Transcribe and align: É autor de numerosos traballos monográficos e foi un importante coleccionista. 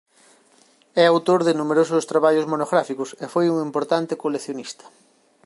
É 1.01 1.03
autor 1.07 1.39
de 1.47 1.57
numerosos 1.59 2.07
traballos 2.11 2.49
monográficos 2.53 3.09
e 3.23 3.25
foi 3.33 3.45
un 3.53 3.57
importante 3.67 4.19
coleccionista. 4.23 4.85